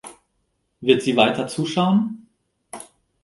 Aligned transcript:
Wird 0.79 1.03
sie 1.03 1.15
weiter 1.15 1.47
zuschauen? 1.47 2.25